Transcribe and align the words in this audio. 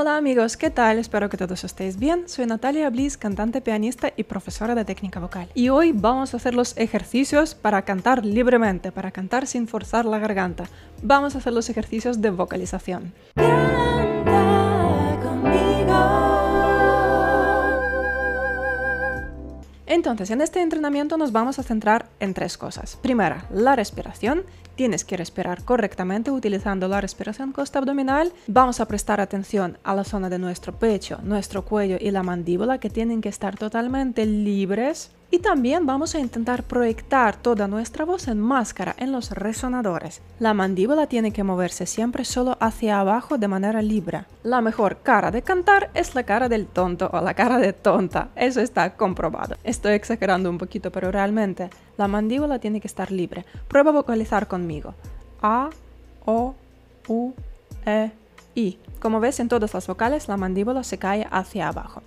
Hola 0.00 0.16
amigos, 0.16 0.56
¿qué 0.56 0.70
tal? 0.70 0.98
Espero 0.98 1.28
que 1.28 1.36
todos 1.36 1.62
estéis 1.62 1.98
bien. 1.98 2.26
Soy 2.26 2.46
Natalia 2.46 2.88
Bliss, 2.88 3.18
cantante, 3.18 3.60
pianista 3.60 4.14
y 4.16 4.24
profesora 4.24 4.74
de 4.74 4.86
técnica 4.86 5.20
vocal. 5.20 5.50
Y 5.54 5.68
hoy 5.68 5.92
vamos 5.92 6.32
a 6.32 6.38
hacer 6.38 6.54
los 6.54 6.74
ejercicios 6.78 7.54
para 7.54 7.82
cantar 7.82 8.24
libremente, 8.24 8.92
para 8.92 9.10
cantar 9.10 9.46
sin 9.46 9.68
forzar 9.68 10.06
la 10.06 10.18
garganta. 10.18 10.64
Vamos 11.02 11.34
a 11.34 11.38
hacer 11.38 11.52
los 11.52 11.68
ejercicios 11.68 12.22
de 12.22 12.30
vocalización. 12.30 13.12
Entonces, 19.90 20.30
en 20.30 20.40
este 20.40 20.62
entrenamiento 20.62 21.16
nos 21.16 21.32
vamos 21.32 21.58
a 21.58 21.64
centrar 21.64 22.10
en 22.20 22.32
tres 22.32 22.56
cosas. 22.56 22.96
Primera, 23.02 23.46
la 23.52 23.74
respiración. 23.74 24.44
Tienes 24.76 25.04
que 25.04 25.16
respirar 25.16 25.64
correctamente 25.64 26.30
utilizando 26.30 26.86
la 26.86 27.00
respiración 27.00 27.50
costa 27.50 27.80
abdominal. 27.80 28.32
Vamos 28.46 28.78
a 28.78 28.86
prestar 28.86 29.20
atención 29.20 29.78
a 29.82 29.96
la 29.96 30.04
zona 30.04 30.30
de 30.30 30.38
nuestro 30.38 30.78
pecho, 30.78 31.18
nuestro 31.24 31.64
cuello 31.64 31.96
y 32.00 32.12
la 32.12 32.22
mandíbula 32.22 32.78
que 32.78 32.88
tienen 32.88 33.20
que 33.20 33.30
estar 33.30 33.58
totalmente 33.58 34.26
libres 34.26 35.10
y 35.30 35.38
también 35.38 35.86
vamos 35.86 36.14
a 36.14 36.18
intentar 36.18 36.64
proyectar 36.64 37.36
toda 37.36 37.68
nuestra 37.68 38.04
voz 38.04 38.26
en 38.28 38.40
máscara, 38.40 38.94
en 38.98 39.12
los 39.12 39.30
resonadores. 39.30 40.22
La 40.38 40.54
mandíbula 40.54 41.06
tiene 41.06 41.32
que 41.32 41.44
moverse 41.44 41.86
siempre 41.86 42.24
solo 42.24 42.56
hacia 42.60 42.98
abajo 42.98 43.38
de 43.38 43.48
manera 43.48 43.80
libre. 43.80 44.24
La 44.42 44.60
mejor 44.60 44.98
cara 45.02 45.30
de 45.30 45.42
cantar 45.42 45.90
es 45.94 46.14
la 46.14 46.24
cara 46.24 46.48
del 46.48 46.66
tonto 46.66 47.08
o 47.12 47.20
la 47.20 47.34
cara 47.34 47.58
de 47.58 47.72
tonta. 47.72 48.28
Eso 48.34 48.60
está 48.60 48.96
comprobado. 48.96 49.56
Estoy 49.62 49.92
exagerando 49.92 50.50
un 50.50 50.58
poquito, 50.58 50.90
pero 50.90 51.12
realmente 51.12 51.70
la 51.96 52.08
mandíbula 52.08 52.58
tiene 52.58 52.80
que 52.80 52.88
estar 52.88 53.12
libre. 53.12 53.44
Prueba 53.68 53.92
vocalizar 53.92 54.48
conmigo. 54.48 54.94
A, 55.42 55.70
O, 56.26 56.54
U, 57.08 57.32
E, 57.86 58.10
I. 58.54 58.78
Como 59.00 59.20
ves 59.20 59.40
en 59.40 59.48
todas 59.48 59.72
las 59.72 59.86
vocales, 59.86 60.28
la 60.28 60.36
mandíbula 60.36 60.84
se 60.84 60.98
cae 60.98 61.26
hacia 61.30 61.68
abajo. 61.68 62.02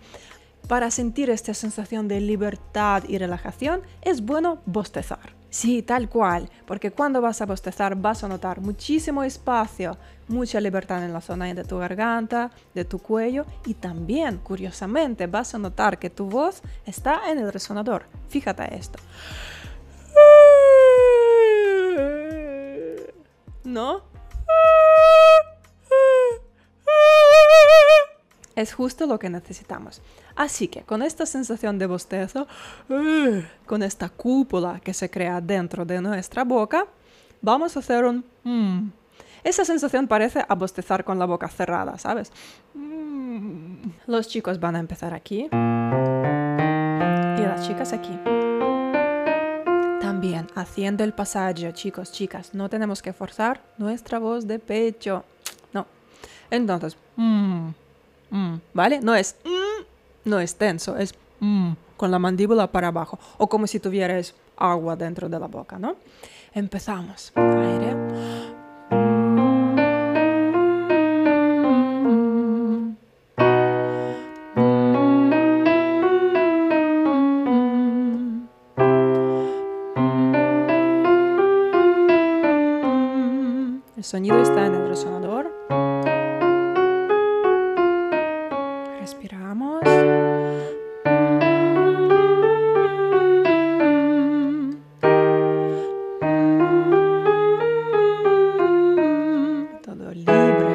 Para 0.67 0.91
sentir 0.91 1.29
esta 1.29 1.53
sensación 1.53 2.07
de 2.07 2.21
libertad 2.21 3.03
y 3.07 3.17
relajación 3.17 3.81
es 4.01 4.21
bueno 4.21 4.59
bostezar. 4.65 5.35
Sí, 5.49 5.83
tal 5.83 6.09
cual, 6.09 6.49
porque 6.65 6.89
cuando 6.89 7.21
vas 7.21 7.41
a 7.41 7.45
bostezar 7.45 7.95
vas 7.95 8.23
a 8.23 8.27
notar 8.27 8.59
muchísimo 8.59 9.23
espacio, 9.23 9.97
mucha 10.27 10.59
libertad 10.59 11.03
en 11.03 11.13
la 11.13 11.21
zona 11.21 11.53
de 11.53 11.63
tu 11.63 11.77
garganta, 11.77 12.49
de 12.73 12.85
tu 12.85 12.97
cuello 12.97 13.45
y 13.65 13.75
también, 13.75 14.37
curiosamente, 14.37 15.27
vas 15.27 15.53
a 15.53 15.59
notar 15.59 15.99
que 15.99 16.09
tu 16.09 16.27
voz 16.27 16.63
está 16.85 17.29
en 17.29 17.39
el 17.39 17.53
resonador. 17.53 18.05
Fíjate 18.29 18.75
esto. 18.75 18.97
¿No? 23.63 24.01
Es 28.55 28.73
justo 28.73 29.07
lo 29.07 29.17
que 29.17 29.29
necesitamos. 29.29 30.01
Así 30.35 30.67
que 30.67 30.81
con 30.81 31.01
esta 31.01 31.25
sensación 31.25 31.79
de 31.79 31.87
bostezo, 31.87 32.47
con 33.65 33.83
esta 33.83 34.09
cúpula 34.09 34.79
que 34.79 34.93
se 34.93 35.09
crea 35.09 35.41
dentro 35.41 35.85
de 35.85 36.01
nuestra 36.01 36.43
boca, 36.43 36.85
vamos 37.41 37.75
a 37.75 37.79
hacer 37.79 38.05
un... 38.05 38.23
Mm. 38.43 38.89
Esa 39.43 39.65
sensación 39.65 40.07
parece 40.07 40.45
a 40.47 40.55
bostezar 40.55 41.03
con 41.03 41.19
la 41.19 41.25
boca 41.25 41.49
cerrada, 41.49 41.97
¿sabes? 41.97 42.31
Mm. 42.73 43.89
Los 44.07 44.27
chicos 44.27 44.59
van 44.59 44.75
a 44.75 44.79
empezar 44.79 45.13
aquí 45.13 45.49
y 45.51 47.41
las 47.41 47.67
chicas 47.67 47.91
aquí. 47.91 48.17
También 49.99 50.47
haciendo 50.55 51.03
el 51.03 51.13
pasaje, 51.13 51.73
chicos, 51.73 52.11
chicas, 52.11 52.53
no 52.53 52.69
tenemos 52.69 53.01
que 53.01 53.13
forzar 53.13 53.61
nuestra 53.77 54.19
voz 54.19 54.47
de 54.47 54.59
pecho. 54.59 55.25
No. 55.73 55.87
Entonces, 56.49 56.95
mm. 57.17 57.69
Mm, 58.33 58.55
¿vale? 58.73 58.99
No 58.99 59.13
es 59.13 59.35
mm, 59.45 60.29
no 60.29 60.39
es 60.39 60.55
tenso, 60.55 60.97
es 60.97 61.13
mm, 61.39 61.73
con 61.95 62.09
la 62.09 62.17
mandíbula 62.17 62.71
para 62.71 62.87
abajo 62.87 63.19
o 63.37 63.47
como 63.47 63.67
si 63.67 63.79
tuvieras 63.79 64.33
agua 64.57 64.95
dentro 64.95 65.29
de 65.29 65.39
la 65.39 65.47
boca, 65.47 65.77
¿no? 65.77 65.95
Empezamos. 66.55 67.31
Aire. 67.35 67.95
El 83.95 84.03
sonido 84.03 84.41
está 84.41 84.65
en 84.65 84.73
el 84.73 84.87
resonador. 84.87 85.51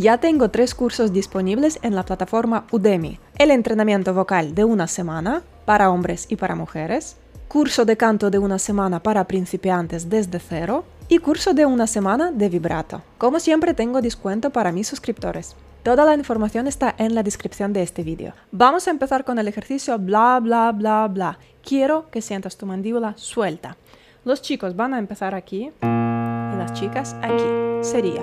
Ya 0.00 0.16
tengo 0.16 0.50
tres 0.50 0.74
cursos 0.74 1.12
disponibles 1.12 1.78
en 1.82 1.94
la 1.94 2.06
plataforma 2.06 2.66
Udemy. 2.72 3.18
El 3.36 3.50
entrenamiento 3.50 4.14
vocal 4.14 4.54
de 4.54 4.64
una 4.64 4.86
semana 4.86 5.42
para 5.66 5.90
hombres 5.90 6.24
y 6.30 6.36
para 6.36 6.54
mujeres, 6.54 7.18
curso 7.48 7.84
de 7.84 7.98
canto 7.98 8.30
de 8.30 8.38
una 8.38 8.58
semana 8.58 9.02
para 9.02 9.26
principiantes 9.26 10.08
desde 10.08 10.38
cero 10.38 10.86
y 11.06 11.18
curso 11.18 11.52
de 11.52 11.66
una 11.66 11.86
semana 11.86 12.32
de 12.32 12.48
vibrato. 12.48 13.02
Como 13.18 13.40
siempre 13.40 13.74
tengo 13.74 14.00
descuento 14.00 14.48
para 14.48 14.72
mis 14.72 14.88
suscriptores. 14.88 15.54
Toda 15.82 16.06
la 16.06 16.14
información 16.14 16.66
está 16.66 16.94
en 16.96 17.14
la 17.14 17.22
descripción 17.22 17.74
de 17.74 17.82
este 17.82 18.02
vídeo. 18.02 18.32
Vamos 18.52 18.88
a 18.88 18.92
empezar 18.92 19.26
con 19.26 19.38
el 19.38 19.48
ejercicio 19.48 19.98
bla 19.98 20.40
bla 20.40 20.72
bla 20.72 21.08
bla. 21.08 21.38
Quiero 21.62 22.10
que 22.10 22.22
sientas 22.22 22.56
tu 22.56 22.64
mandíbula 22.64 23.12
suelta. 23.18 23.76
Los 24.24 24.40
chicos 24.40 24.74
van 24.74 24.94
a 24.94 24.98
empezar 24.98 25.34
aquí 25.34 25.70
y 25.82 26.56
las 26.56 26.72
chicas 26.72 27.14
aquí. 27.20 27.44
Sería 27.82 28.22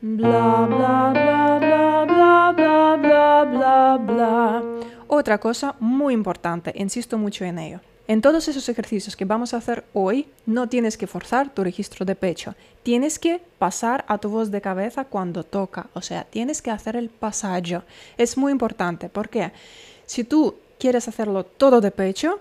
Bla, 0.00 0.64
bla, 0.68 1.10
bla, 1.12 1.58
bla, 1.58 2.04
bla, 2.06 2.52
bla, 2.52 2.96
bla, 2.96 3.44
bla, 3.44 3.96
bla. 3.96 4.62
Otra 5.08 5.38
cosa 5.38 5.74
muy 5.80 6.14
importante, 6.14 6.72
insisto 6.76 7.18
mucho 7.18 7.44
en 7.44 7.58
ello. 7.58 7.80
En 8.06 8.22
todos 8.22 8.46
esos 8.46 8.68
ejercicios 8.68 9.16
que 9.16 9.24
vamos 9.24 9.52
a 9.52 9.56
hacer 9.56 9.84
hoy, 9.94 10.28
no 10.46 10.68
tienes 10.68 10.96
que 10.96 11.08
forzar 11.08 11.52
tu 11.52 11.64
registro 11.64 12.06
de 12.06 12.14
pecho. 12.14 12.54
Tienes 12.84 13.18
que 13.18 13.40
pasar 13.58 14.04
a 14.06 14.18
tu 14.18 14.28
voz 14.28 14.52
de 14.52 14.60
cabeza 14.60 15.04
cuando 15.04 15.42
toca. 15.42 15.90
O 15.94 16.00
sea, 16.00 16.22
tienes 16.22 16.62
que 16.62 16.70
hacer 16.70 16.94
el 16.94 17.08
pasaje. 17.08 17.80
Es 18.16 18.38
muy 18.38 18.52
importante 18.52 19.08
porque 19.08 19.50
si 20.06 20.22
tú 20.22 20.54
quieres 20.78 21.08
hacerlo 21.08 21.44
todo 21.44 21.80
de 21.80 21.90
pecho, 21.90 22.38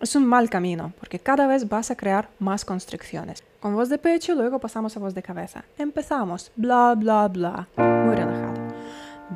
es 0.00 0.16
un 0.16 0.26
mal 0.26 0.48
camino, 0.48 0.92
porque 0.98 1.18
cada 1.18 1.46
vez 1.46 1.68
vas 1.68 1.90
a 1.90 1.96
crear 1.96 2.28
más 2.38 2.64
constricciones. 2.64 3.44
Con 3.60 3.74
voz 3.74 3.88
de 3.90 3.98
pecho, 3.98 4.34
luego 4.34 4.58
pasamos 4.58 4.96
a 4.96 5.00
voz 5.00 5.14
de 5.14 5.22
cabeza. 5.22 5.64
Empezamos. 5.76 6.50
Bla, 6.56 6.94
bla, 6.96 7.28
bla. 7.28 7.68
Muy 7.76 8.14
relajado. 8.14 8.54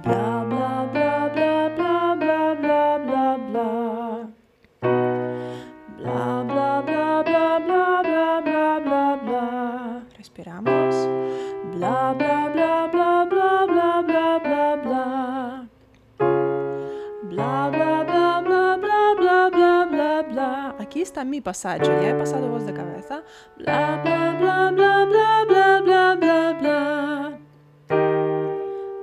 Bla, 0.03 0.45
bla, 0.49 0.89
bla, 0.93 1.04
mi 21.25 21.41
pasaje. 21.41 21.85
Ya 21.85 22.11
he 22.11 22.15
pasado 22.15 22.49
voz 22.49 22.67
de 22.67 22.73
cabeza. 22.73 23.23
Bla, 23.59 24.01
bla, 24.03 24.37
bla, 24.39 24.71
bla, 24.71 25.07
bla, 25.07 25.45
bla, 25.45 25.81
bla, 25.83 26.15
bla, 26.17 26.53
bla. 26.61 27.39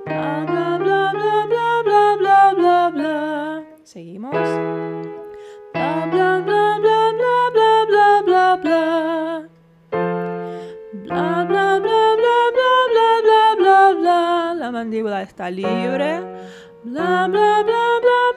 Bla, 0.04 0.44
bla, 0.46 0.78
bla, 0.78 1.12
bla, 1.12 1.46
bla, 1.48 1.82
bla, 1.84 2.16
bla, 2.18 2.54
bla, 2.54 2.90
bla. 2.90 3.64
Seguimos. 3.84 4.32
Bla, 5.72 6.06
bla, 6.10 6.40
bla, 6.40 6.78
bla, 6.80 7.12
bla, 7.12 7.50
bla, 7.54 7.86
bla, 7.86 8.22
bla, 8.26 8.56
bla. 8.62 9.48
Bla, 11.04 11.44
bla, 11.48 11.80
bla, 11.80 12.16
bla, 12.16 12.38
bla, 12.56 12.72
bla, 12.92 13.10
bla, 13.24 13.56
bla, 13.58 13.94
bla. 14.00 14.54
La 14.54 14.70
mandíbula 14.70 15.22
está 15.22 15.50
libre. 15.50 16.20
Bla, 16.84 17.28
bla, 17.28 17.62
bla, 17.62 18.00
bla, 18.02 18.31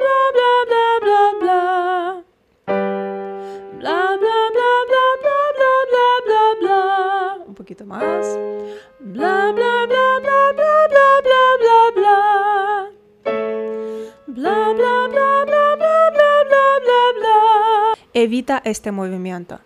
Evita 18.16 18.62
este 18.64 18.94
movimiento. 18.94 19.60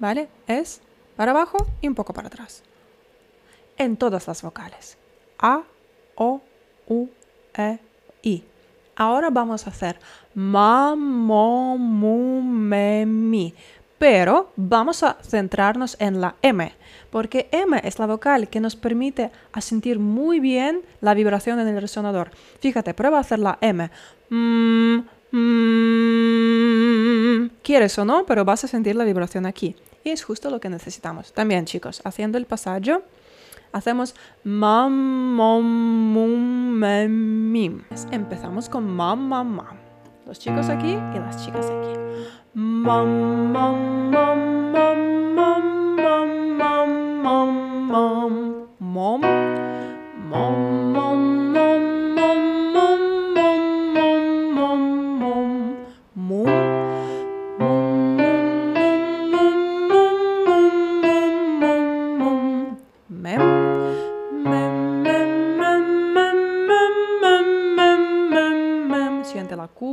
¿Vale? 0.00 0.28
Es 0.48 0.80
para 1.14 1.30
abajo 1.30 1.64
y 1.80 1.86
un 1.86 1.94
poco 1.94 2.12
para 2.12 2.26
atrás. 2.26 2.64
En 3.76 3.96
todas 3.96 4.26
las 4.26 4.42
vocales. 4.42 4.98
A, 5.38 5.62
O, 6.16 6.40
U, 6.88 7.06
E, 7.56 7.78
I. 8.22 8.42
Ahora 8.96 9.30
vamos 9.30 9.68
a 9.68 9.70
hacer 9.70 10.00
ma, 10.34 10.96
me. 10.96 13.54
Pero 14.00 14.50
vamos 14.56 15.04
a 15.04 15.18
centrarnos 15.22 15.96
en 16.00 16.20
la 16.20 16.34
M, 16.42 16.72
porque 17.10 17.48
M 17.52 17.80
es 17.84 18.00
la 18.00 18.06
vocal 18.06 18.48
que 18.48 18.58
nos 18.58 18.74
permite 18.74 19.30
sentir 19.60 20.00
muy 20.00 20.40
bien 20.40 20.82
la 21.00 21.14
vibración 21.14 21.60
en 21.60 21.68
el 21.68 21.80
resonador. 21.80 22.32
Fíjate, 22.58 22.92
prueba 22.92 23.18
a 23.18 23.20
hacer 23.20 23.38
la 23.38 23.56
M. 23.60 23.88
Mm, 24.30 24.98
mm, 25.30 26.67
quieres 27.62 27.98
o 27.98 28.04
no, 28.04 28.24
pero 28.26 28.44
vas 28.44 28.64
a 28.64 28.68
sentir 28.68 28.96
la 28.96 29.04
vibración 29.04 29.46
aquí. 29.46 29.76
Y 30.04 30.10
es 30.10 30.22
justo 30.24 30.50
lo 30.50 30.60
que 30.60 30.68
necesitamos. 30.68 31.32
También, 31.32 31.64
chicos, 31.64 32.00
haciendo 32.04 32.38
el 32.38 32.46
pasaje, 32.46 32.98
hacemos 33.72 34.14
mam, 34.44 35.34
mom, 35.34 35.64
mum, 36.12 36.80
mim. 37.50 37.82
Empezamos 38.10 38.68
con 38.68 38.86
mam. 38.86 39.30
Los 40.26 40.38
chicos 40.38 40.68
aquí 40.68 40.90
y 40.90 41.18
las 41.18 41.44
chicas 41.44 41.66
aquí. 41.66 41.98
Mam, 42.54 43.52
mam, 43.52 44.10
mam, 44.10 44.72
mam, 44.72 45.34
mam, 45.34 45.96
mam, 45.96 47.22
mam, 47.22 47.90
mam, 47.90 48.68
mom, 48.78 49.47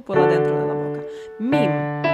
Cúpula 0.06 0.28
dentro 0.28 0.60
de 0.60 0.68
la 0.68 0.74
boca. 0.76 1.04
Mim. 1.40 2.05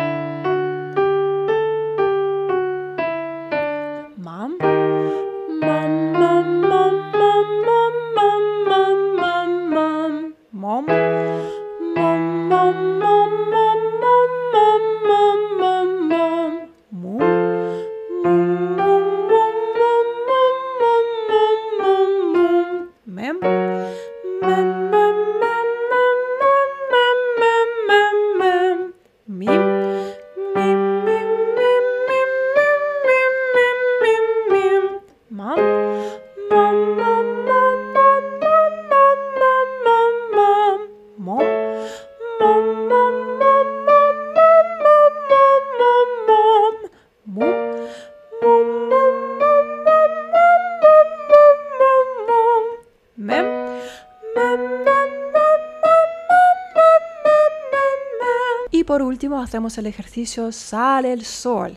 Por 58.92 59.04
último 59.04 59.42
hacemos 59.42 59.78
el 59.78 59.86
ejercicio 59.86 60.52
Sale 60.52 61.14
el 61.14 61.24
sol. 61.24 61.74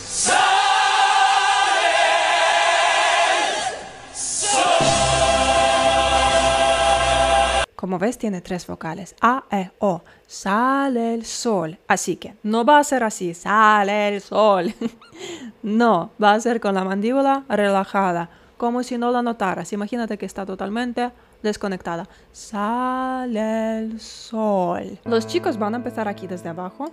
Como 7.77 8.01
ves, 8.01 8.19
tiene 8.19 8.41
tres 8.41 8.67
vocales. 8.67 9.15
A, 9.21 9.45
E, 9.49 9.71
O. 9.79 10.03
Sale 10.27 11.15
el 11.15 11.25
sol. 11.25 11.79
Así 11.87 12.17
que 12.17 12.35
no 12.43 12.65
va 12.65 12.81
a 12.81 12.85
ser 12.85 13.05
así. 13.05 13.33
Sale 13.33 14.09
el 14.09 14.21
sol. 14.21 14.75
no, 15.63 16.11
va 16.21 16.33
a 16.33 16.41
ser 16.41 16.61
con 16.61 16.75
la 16.75 16.83
mandíbula 16.83 17.45
relajada. 17.49 18.29
Como 18.57 18.83
si 18.83 18.99
no 18.99 19.13
la 19.13 19.23
notaras. 19.23 19.73
Imagínate 19.73 20.19
que 20.19 20.27
está 20.27 20.45
totalmente 20.45 21.13
desconectada. 21.45 22.09
Sale 22.33 23.79
el 23.79 24.01
sol. 24.01 24.99
Los 25.05 25.29
chicos 25.29 25.57
van 25.59 25.75
a 25.75 25.77
empezar 25.77 26.09
aquí 26.09 26.27
desde 26.27 26.49
abajo. 26.49 26.91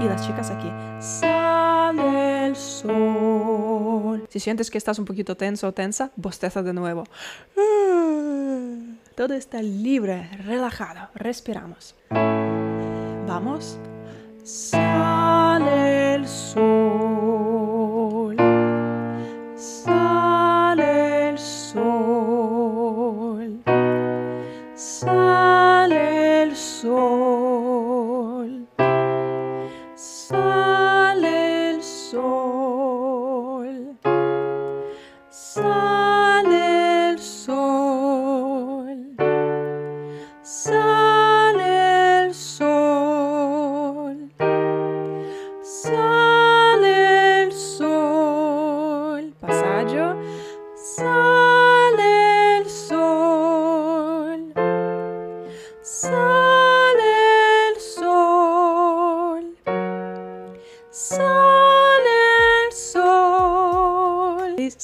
Y 0.00 0.04
las 0.08 0.26
chicas 0.26 0.50
aquí. 0.50 0.70
Sale 1.00 2.46
el 2.46 2.56
sol. 2.56 4.26
Si 4.30 4.40
sientes 4.40 4.70
que 4.70 4.78
estás 4.78 4.98
un 4.98 5.04
poquito 5.04 5.36
tenso 5.36 5.68
o 5.68 5.72
tensa, 5.72 6.10
bosteza 6.16 6.62
de 6.62 6.72
nuevo. 6.72 7.04
Todo 9.14 9.34
está 9.34 9.60
libre, 9.62 10.30
relajado. 10.44 11.08
Respiramos. 11.14 11.94
Vamos. 13.26 13.78
Sale 14.44 15.25
So 35.38 35.85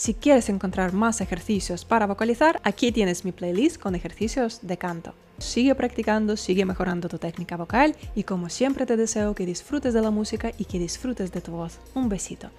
Si 0.02 0.14
quieres 0.14 0.48
encontrar 0.48 0.92
más 0.92 1.20
ejercicios 1.20 1.84
para 1.84 2.08
vocalizar, 2.08 2.60
aquí 2.64 2.90
tienes 2.90 3.24
mi 3.24 3.30
playlist 3.30 3.80
con 3.80 3.94
ejercicios 3.94 4.58
de 4.62 4.76
canto. 4.76 5.14
Sigue 5.38 5.76
practicando, 5.76 6.36
sigue 6.36 6.64
mejorando 6.64 7.08
tu 7.08 7.18
técnica 7.18 7.56
vocal 7.56 7.94
y 8.16 8.24
como 8.24 8.48
siempre 8.48 8.84
te 8.84 8.96
deseo 8.96 9.36
que 9.36 9.46
disfrutes 9.46 9.94
de 9.94 10.02
la 10.02 10.10
música 10.10 10.50
y 10.58 10.64
que 10.64 10.80
disfrutes 10.80 11.30
de 11.30 11.40
tu 11.40 11.52
voz. 11.52 11.78
Un 11.94 12.08
besito. 12.08 12.50